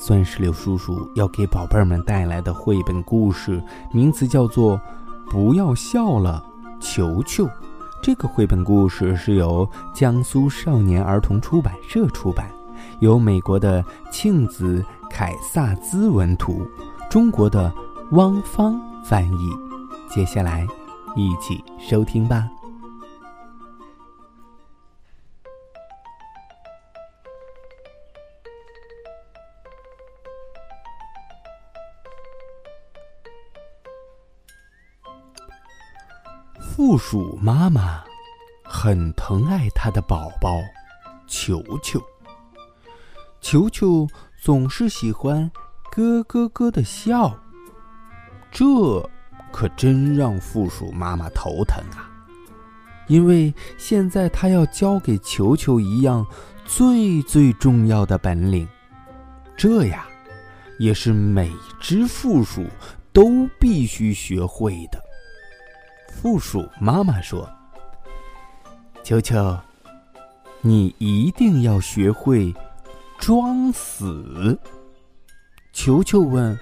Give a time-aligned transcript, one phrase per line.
[0.00, 4.76] 酸石榴叔叔要给宝贝儿们带来的绘本故事，名字叫做
[5.28, 6.42] 《不要笑了，
[6.80, 7.44] 球球》。
[8.00, 12.48] 这个绘本故事是由江苏少年儿童出版社出版，
[13.00, 16.64] 由美国的庆子凯萨兹文图，
[17.10, 17.70] 中国的
[18.12, 19.50] 汪芳翻译。
[20.08, 20.64] 接下来，
[21.16, 22.48] 一起收听吧。
[36.78, 38.04] 负鼠妈妈
[38.62, 40.60] 很疼爱她的宝宝
[41.26, 42.00] 球球。
[43.40, 44.06] 球球
[44.40, 45.50] 总是喜欢
[45.90, 47.36] 咯咯咯的笑，
[48.52, 48.64] 这
[49.50, 52.06] 可真让负鼠妈妈头疼啊！
[53.08, 56.24] 因为现在她要教给球球一样
[56.64, 58.68] 最最重要的本领，
[59.56, 60.06] 这呀，
[60.78, 62.64] 也是每只负鼠
[63.12, 65.07] 都必须学会的。
[66.20, 67.48] 负鼠妈妈说
[69.04, 69.56] ：“球球，
[70.62, 72.52] 你一定要学会
[73.20, 74.58] 装死。”
[75.72, 76.58] 球球问：“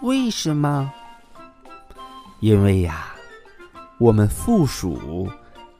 [0.00, 0.90] 为什么？”
[2.40, 3.14] 因为呀，
[3.98, 5.30] 我们负鼠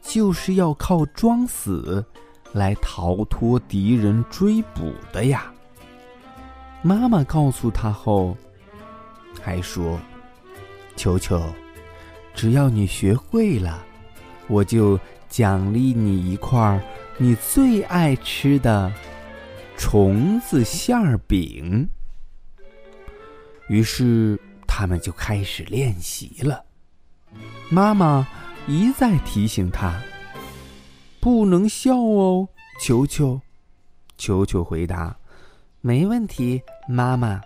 [0.02, 2.04] 就是要靠装死
[2.52, 5.50] 来逃脱敌人追捕的呀。
[6.82, 8.36] 妈妈告诉他后，
[9.42, 9.98] 还说
[10.94, 11.42] ：“球球。”
[12.38, 13.84] 只要你学会了，
[14.46, 14.96] 我就
[15.28, 16.80] 奖励你一块
[17.16, 18.92] 你最爱吃的
[19.76, 21.90] 虫子馅儿饼。
[23.68, 24.38] 于是
[24.68, 26.64] 他们就开始练习了。
[27.68, 28.24] 妈妈
[28.68, 30.00] 一再提醒他
[31.18, 32.48] ：“不能笑哦，
[32.80, 33.40] 球球。”
[34.16, 35.16] 球球回答
[35.82, 37.40] ：“没问题，妈妈。”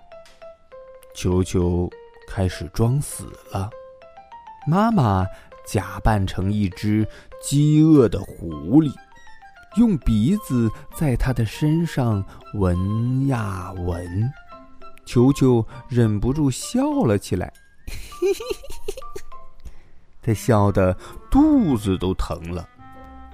[1.17, 1.91] 球球
[2.29, 3.71] 开始装死了。
[4.67, 5.27] 妈妈
[5.67, 7.07] 假扮成一只
[7.43, 8.93] 饥饿的狐狸，
[9.77, 12.25] 用鼻子在它的身上
[12.55, 14.31] 闻呀闻，
[15.05, 17.53] 球球忍不住笑了起来，
[20.23, 20.97] 他笑得
[21.31, 22.69] 肚子都疼了。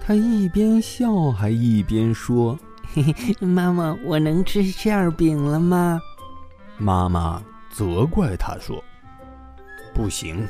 [0.00, 2.59] 他一边笑还一边说
[3.41, 6.00] ：“妈妈，我能吃馅饼了吗？”
[6.78, 8.83] 妈妈责怪他说
[9.93, 10.49] ：“不行。”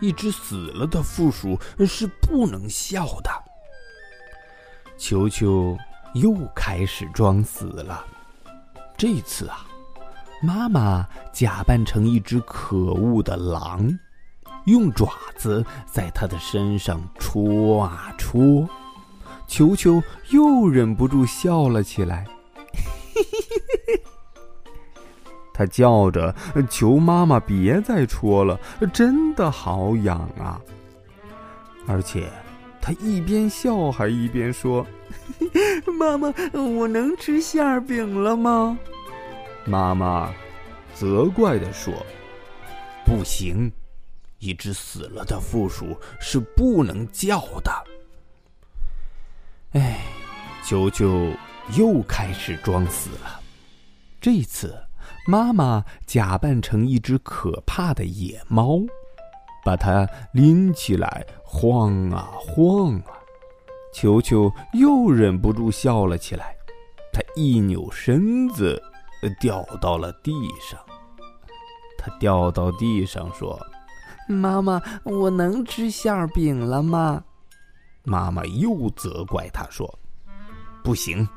[0.00, 3.30] 一只死了的负鼠是不能笑的。
[4.98, 5.76] 球球
[6.14, 8.04] 又开始装死了。
[8.96, 9.66] 这次啊，
[10.42, 13.98] 妈妈假扮成一只可恶的狼，
[14.64, 18.68] 用爪子在他的身上戳啊戳。
[19.46, 22.26] 球球又忍不住笑了起来。
[25.56, 26.34] 他叫着
[26.68, 28.60] ：“求妈妈别再戳了，
[28.92, 30.60] 真的好痒啊！”
[31.88, 32.28] 而且，
[32.78, 34.86] 他一边笑还一边说
[35.98, 38.78] ：“妈妈，我能吃馅饼了吗？”
[39.64, 40.30] 妈妈
[40.94, 41.94] 责怪的说
[43.06, 43.72] ：“不行，
[44.38, 47.72] 一只死了的负鼠是不能叫的。”
[49.72, 50.02] 哎，
[50.62, 51.32] 球球
[51.78, 53.40] 又开始装死了，
[54.20, 54.85] 这次。
[55.26, 58.80] 妈妈假扮成一只可怕的野猫，
[59.64, 63.10] 把它拎起来晃啊晃啊，
[63.92, 66.54] 球球又忍不住笑了起来。
[67.12, 68.80] 他一扭身子，
[69.40, 70.78] 掉到了地上。
[71.98, 73.58] 他掉到地上说
[74.28, 77.24] ：“妈妈，我能吃馅饼了吗？”
[78.04, 79.98] 妈妈又责怪他说
[80.84, 81.28] ：“不行。”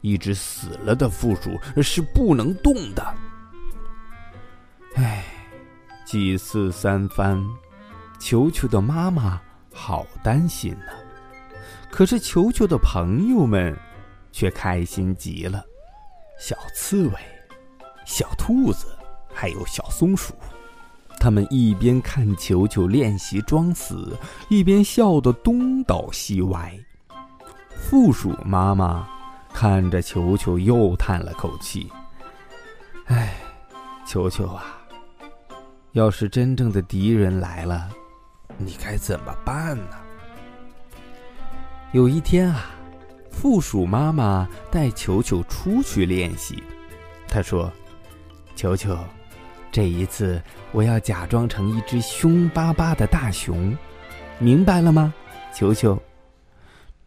[0.00, 3.14] 一只死了的负鼠是不能动的。
[4.94, 5.24] 唉，
[6.04, 7.44] 几次三番，
[8.18, 9.40] 球球的妈妈
[9.72, 10.92] 好担心呢。
[11.90, 13.76] 可是球球的朋友们
[14.30, 15.64] 却开心极了：
[16.38, 17.14] 小刺猬、
[18.04, 18.86] 小兔子，
[19.32, 20.34] 还有小松鼠。
[21.20, 24.16] 他们一边看球球练习装死，
[24.48, 26.72] 一边笑得东倒西歪。
[27.76, 29.17] 负鼠妈妈。
[29.52, 31.90] 看着球球，又叹了口气
[33.06, 33.34] ：“唉，
[34.06, 34.80] 球球啊，
[35.92, 37.88] 要是真正的敌人来了，
[38.56, 39.96] 你该怎么办呢？
[41.92, 42.70] 有一天啊，
[43.30, 46.62] 负鼠妈妈带球球出去练习。
[47.26, 47.72] 她说
[48.54, 48.96] ：“球球，
[49.72, 50.40] 这一次
[50.70, 53.76] 我要假装成一只凶巴巴的大熊，
[54.38, 55.12] 明白了吗？”
[55.52, 56.00] 球球，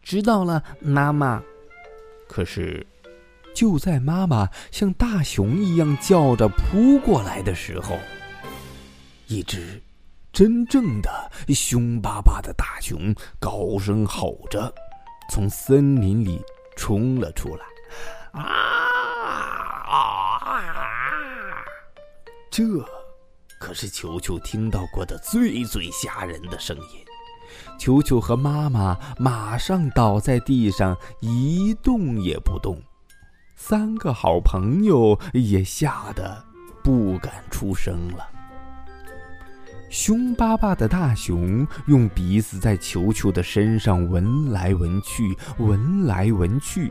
[0.02, 1.42] 知道了，妈妈。
[2.32, 2.86] 可是。
[3.54, 7.98] 就在妈妈像大熊一样叫着扑过来的时候，
[9.26, 9.82] 一只
[10.32, 14.74] 真正的凶巴巴的大熊高声吼着，
[15.30, 16.40] 从森林里
[16.78, 17.64] 冲了出来。
[18.32, 18.42] 啊
[19.86, 20.48] 啊！
[22.50, 22.64] 这
[23.60, 27.04] 可是球球听到过的最最吓人的声音。
[27.78, 32.80] 球球和妈妈马上倒在地上，一动也不动。
[33.56, 36.42] 三个好朋友也吓得
[36.82, 38.28] 不敢出声了。
[39.88, 46.90] 凶巴巴的大熊用鼻子在球球的身上闻来闻去，闻来闻去。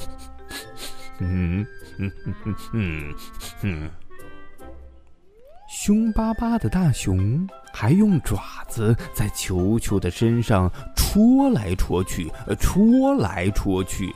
[1.20, 1.64] 嗯
[1.98, 3.14] 嗯嗯嗯
[3.62, 3.90] 嗯。
[5.68, 12.30] 凶巴巴的大熊还用爪子在球球的身上戳来戳去，
[12.60, 14.14] 戳来戳去。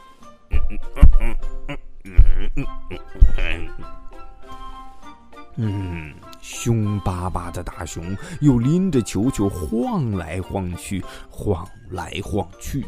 [5.56, 12.87] 嗯，凶巴巴的大熊又拎着球球晃来晃去，晃来晃去。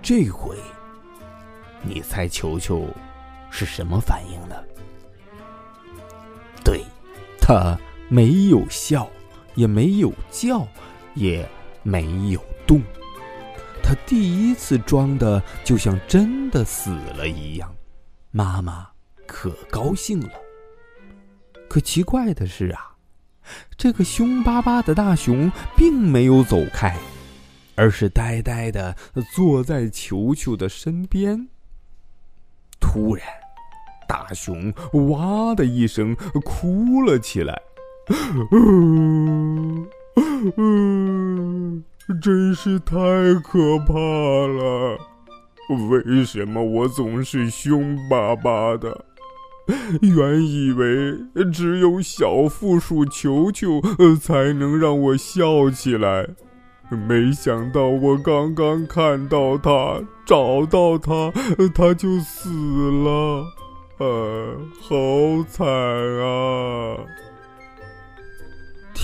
[0.00, 0.56] 这回，
[1.82, 2.86] 你猜球球
[3.50, 4.54] 是什么反应呢？
[6.64, 6.84] 对，
[7.40, 7.76] 他
[8.08, 9.10] 没有笑，
[9.60, 10.66] 也没有叫，
[11.14, 11.46] 也
[11.82, 12.80] 没有动。
[13.82, 17.70] 他第一次装的就像真的死了一样，
[18.30, 18.88] 妈妈
[19.26, 20.30] 可高兴了。
[21.68, 22.96] 可奇怪的是啊，
[23.76, 26.96] 这个凶巴巴的大熊并没有走开，
[27.74, 28.96] 而是呆呆的
[29.34, 31.48] 坐在球球的身边。
[32.80, 33.26] 突然，
[34.08, 34.72] 大熊
[35.10, 37.60] 哇的一声哭了起来。
[42.20, 42.94] 真是太
[43.44, 44.98] 可怕了！
[45.88, 49.04] 为什么我总是凶巴巴的？
[50.02, 51.16] 原以为
[51.52, 53.80] 只有小负鼠球球
[54.20, 56.26] 才能让我笑起来，
[57.06, 61.32] 没想到我刚刚看到他，找到他，
[61.72, 62.50] 他就死
[62.90, 63.44] 了，
[63.98, 64.96] 呃，好
[65.48, 66.96] 惨啊！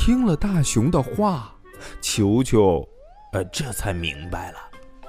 [0.07, 1.53] 听了大熊的话，
[2.01, 2.89] 球球。
[3.33, 4.59] 呃，这才明白了，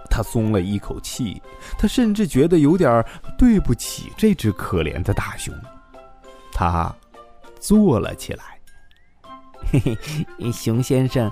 [0.10, 1.40] 他松了一口气，
[1.78, 3.06] 他甚至觉得有点
[3.38, 5.54] 对不起这只可怜的大熊。
[6.52, 6.92] 他
[7.60, 8.60] 坐了起来，
[9.72, 11.32] 嘿嘿，熊先生，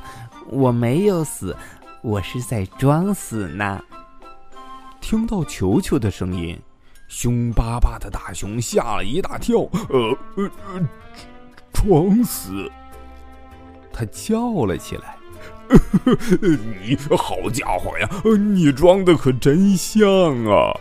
[0.51, 1.57] 我没有死，
[2.03, 3.83] 我是在装死呢。
[5.01, 6.55] 听到球球的声音，
[7.07, 9.57] 凶巴巴的大熊吓了一大跳，
[9.89, 10.87] 呃呃呃，
[11.73, 12.71] 装死，
[13.95, 15.15] 他叫了起来。
[16.83, 18.09] 你好家伙呀！
[18.37, 20.05] 你装的可真像
[20.45, 20.77] 啊！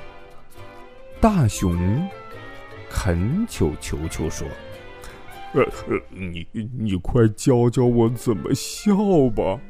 [1.21, 2.09] 大熊
[2.91, 4.47] 恳求球球说
[5.55, 6.45] ：“呃呃，你
[6.77, 8.95] 你快教教我怎么笑
[9.31, 9.61] 吧，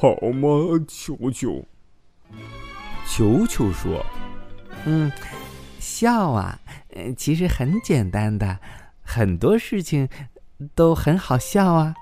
[0.00, 0.48] 好吗？”
[0.88, 1.64] 球球。
[3.06, 4.04] 球球说
[4.86, 5.12] ：“嗯，
[5.78, 6.58] 笑啊，
[7.16, 8.58] 其实很简单的，
[9.02, 10.08] 很多事情
[10.74, 11.94] 都很好笑啊，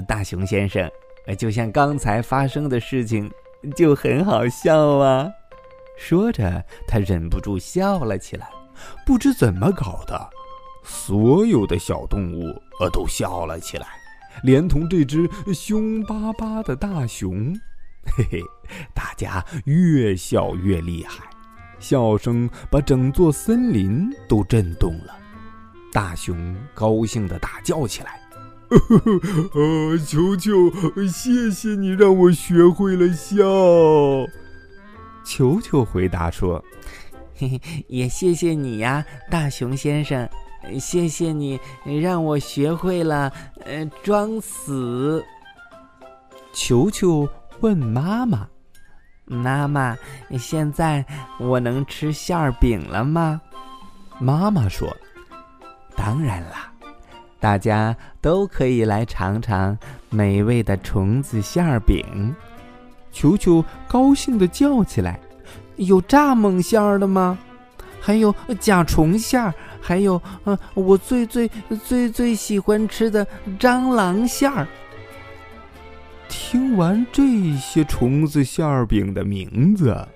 [0.00, 0.90] 大熊先生。”
[1.38, 3.30] 就像刚才发生的事情，
[3.76, 5.30] 就很好笑啊！
[5.96, 8.48] 说着，他忍不住笑了起来。
[9.06, 10.30] 不知怎么搞的，
[10.82, 12.42] 所有的小动物
[12.80, 13.86] 呃都笑了起来，
[14.42, 17.54] 连同这只凶巴巴的大熊。
[18.16, 18.40] 嘿嘿，
[18.92, 21.24] 大家越笑越厉害，
[21.78, 25.16] 笑声把整座森林都震动了。
[25.92, 28.21] 大熊高兴地大叫起来。
[29.54, 30.70] 呃，球球，
[31.06, 33.44] 谢谢你让我学会了笑。
[35.24, 36.64] 球球回答说
[37.36, 40.28] ：“嘿嘿，也谢谢你呀，大熊先生，
[40.80, 41.60] 谢谢你
[42.00, 43.30] 让我学会了
[43.64, 45.22] 呃装死。”
[46.54, 47.28] 球球
[47.60, 48.48] 问妈妈
[49.26, 49.96] ：“妈妈，
[50.38, 51.04] 现在
[51.38, 53.40] 我能吃馅饼了吗？”
[54.18, 54.96] 妈妈说
[55.94, 56.71] ：“当然了。”
[57.42, 59.76] 大家都可以来尝尝
[60.10, 62.32] 美味的虫子馅儿饼，
[63.10, 65.18] 球球高兴地叫起来
[65.74, 67.36] ：“有蚱蜢馅儿的吗？
[68.00, 71.50] 还有甲虫馅儿，还有，嗯，我最最
[71.84, 73.26] 最最喜欢吃的
[73.58, 74.64] 蟑螂馅儿。
[76.28, 80.06] 听完这些虫子馅儿饼的名字，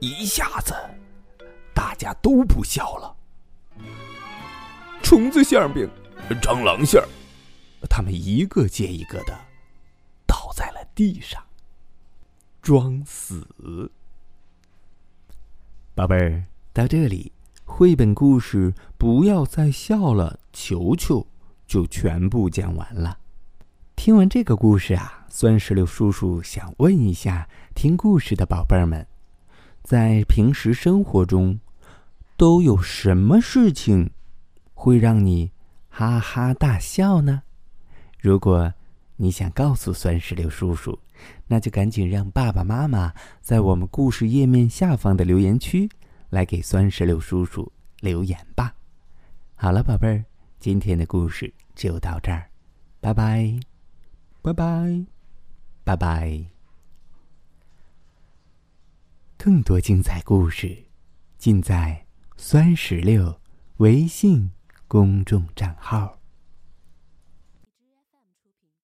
[0.00, 0.74] 一下子
[1.72, 3.14] 大家都不笑了。
[5.00, 5.88] 虫子馅儿饼、
[6.36, 7.08] 蟑螂馅儿，
[7.88, 9.36] 他们一个接一个的
[10.26, 11.42] 倒在了地上，
[12.62, 13.46] 装死。
[15.94, 17.32] 宝贝儿，到这里，
[17.64, 21.26] 绘本故事不要再笑了，球球
[21.66, 23.18] 就全部讲完了。
[23.96, 29.06] 听完这个故事啊，酸石榴叔叔想问一下听故事的宝贝儿们，
[29.82, 31.58] 在平时生活中，
[32.36, 34.10] 都有什么事情
[34.72, 35.50] 会让你
[35.90, 37.42] 哈哈大笑呢？
[38.18, 38.72] 如果
[39.16, 40.98] 你想告诉酸石榴叔叔，
[41.46, 45.90] 那就赶紧让爸爸妈妈在我们故事页面下方的留言区
[46.30, 47.70] 来给酸石榴叔叔
[48.00, 48.74] 留言吧。
[49.56, 50.24] 好了，宝贝儿，
[50.58, 52.48] 今天的故事就到这儿，
[53.00, 53.60] 拜拜，
[54.40, 55.04] 拜拜，
[55.84, 56.44] 拜拜。
[59.36, 60.84] 更多精彩故事，
[61.36, 62.06] 尽在
[62.36, 63.38] 酸石榴
[63.78, 64.50] 微信
[64.90, 66.19] 公众账号。